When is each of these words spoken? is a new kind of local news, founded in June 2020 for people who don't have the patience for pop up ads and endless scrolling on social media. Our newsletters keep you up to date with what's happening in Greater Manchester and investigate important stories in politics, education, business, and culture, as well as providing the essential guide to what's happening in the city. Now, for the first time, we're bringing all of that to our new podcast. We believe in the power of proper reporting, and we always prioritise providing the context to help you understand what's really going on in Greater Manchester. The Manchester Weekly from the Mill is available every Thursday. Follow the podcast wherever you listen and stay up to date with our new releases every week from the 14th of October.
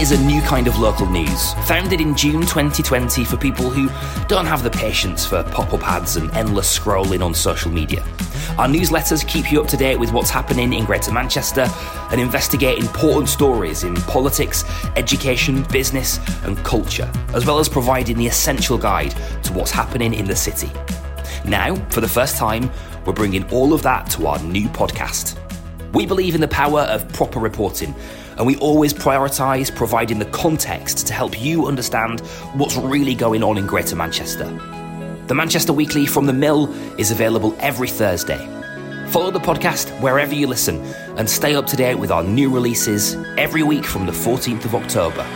is 0.00 0.12
a 0.12 0.24
new 0.24 0.40
kind 0.40 0.66
of 0.66 0.78
local 0.78 1.06
news, 1.06 1.52
founded 1.66 2.00
in 2.00 2.16
June 2.16 2.40
2020 2.40 3.24
for 3.24 3.36
people 3.36 3.68
who 3.68 3.88
don't 4.26 4.46
have 4.46 4.62
the 4.62 4.70
patience 4.70 5.26
for 5.26 5.42
pop 5.42 5.74
up 5.74 5.82
ads 5.82 6.16
and 6.16 6.30
endless 6.34 6.78
scrolling 6.78 7.22
on 7.22 7.34
social 7.34 7.70
media. 7.70 8.00
Our 8.56 8.68
newsletters 8.68 9.26
keep 9.26 9.52
you 9.52 9.60
up 9.60 9.68
to 9.68 9.76
date 9.76 9.96
with 9.98 10.12
what's 10.12 10.30
happening 10.30 10.72
in 10.72 10.86
Greater 10.86 11.12
Manchester 11.12 11.68
and 12.10 12.20
investigate 12.20 12.78
important 12.78 13.28
stories 13.28 13.84
in 13.84 13.94
politics, 13.96 14.64
education, 14.96 15.64
business, 15.64 16.18
and 16.44 16.56
culture, 16.64 17.10
as 17.34 17.44
well 17.44 17.58
as 17.58 17.68
providing 17.68 18.16
the 18.16 18.28
essential 18.28 18.78
guide 18.78 19.14
to 19.42 19.52
what's 19.52 19.70
happening 19.70 20.14
in 20.14 20.24
the 20.24 20.36
city. 20.36 20.70
Now, 21.44 21.74
for 21.90 22.00
the 22.00 22.08
first 22.08 22.36
time, 22.36 22.70
we're 23.04 23.12
bringing 23.12 23.44
all 23.50 23.74
of 23.74 23.82
that 23.82 24.08
to 24.12 24.26
our 24.26 24.38
new 24.42 24.68
podcast. 24.68 25.36
We 25.92 26.06
believe 26.06 26.36
in 26.36 26.40
the 26.40 26.48
power 26.48 26.82
of 26.82 27.08
proper 27.12 27.40
reporting, 27.40 27.94
and 28.36 28.46
we 28.46 28.56
always 28.58 28.94
prioritise 28.94 29.74
providing 29.74 30.20
the 30.20 30.26
context 30.26 31.06
to 31.08 31.12
help 31.12 31.40
you 31.40 31.66
understand 31.66 32.20
what's 32.54 32.76
really 32.76 33.14
going 33.14 33.42
on 33.42 33.58
in 33.58 33.66
Greater 33.66 33.96
Manchester. 33.96 34.44
The 35.26 35.34
Manchester 35.34 35.72
Weekly 35.72 36.06
from 36.06 36.26
the 36.26 36.32
Mill 36.32 36.72
is 36.98 37.10
available 37.10 37.56
every 37.58 37.88
Thursday. 37.88 38.38
Follow 39.08 39.32
the 39.32 39.40
podcast 39.40 39.90
wherever 40.00 40.32
you 40.32 40.46
listen 40.46 40.80
and 41.16 41.28
stay 41.28 41.56
up 41.56 41.66
to 41.66 41.76
date 41.76 41.96
with 41.96 42.12
our 42.12 42.22
new 42.22 42.54
releases 42.54 43.16
every 43.36 43.64
week 43.64 43.84
from 43.84 44.06
the 44.06 44.12
14th 44.12 44.64
of 44.64 44.76
October. 44.76 45.26